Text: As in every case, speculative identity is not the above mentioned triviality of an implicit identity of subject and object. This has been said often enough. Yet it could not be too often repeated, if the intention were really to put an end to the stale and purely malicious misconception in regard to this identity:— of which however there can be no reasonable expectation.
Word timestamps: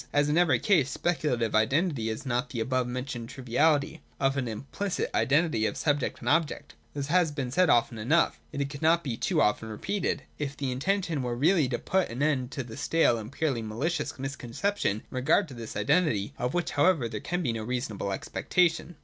As 0.11 0.29
in 0.29 0.35
every 0.39 0.57
case, 0.57 0.89
speculative 0.89 1.53
identity 1.53 2.09
is 2.09 2.25
not 2.25 2.49
the 2.49 2.59
above 2.59 2.87
mentioned 2.87 3.29
triviality 3.29 4.01
of 4.19 4.35
an 4.35 4.47
implicit 4.47 5.11
identity 5.13 5.67
of 5.67 5.77
subject 5.77 6.21
and 6.21 6.27
object. 6.29 6.73
This 6.95 7.05
has 7.05 7.31
been 7.31 7.51
said 7.51 7.69
often 7.69 7.99
enough. 7.99 8.39
Yet 8.51 8.63
it 8.63 8.69
could 8.71 8.81
not 8.81 9.03
be 9.03 9.15
too 9.15 9.43
often 9.43 9.69
repeated, 9.69 10.23
if 10.39 10.57
the 10.57 10.71
intention 10.71 11.21
were 11.21 11.35
really 11.35 11.69
to 11.69 11.77
put 11.77 12.09
an 12.09 12.23
end 12.23 12.49
to 12.53 12.63
the 12.63 12.77
stale 12.77 13.19
and 13.19 13.31
purely 13.31 13.61
malicious 13.61 14.17
misconception 14.17 15.01
in 15.01 15.03
regard 15.11 15.47
to 15.49 15.53
this 15.53 15.75
identity:— 15.75 16.33
of 16.39 16.55
which 16.55 16.71
however 16.71 17.07
there 17.07 17.19
can 17.19 17.43
be 17.43 17.53
no 17.53 17.61
reasonable 17.63 18.11
expectation. 18.11 18.95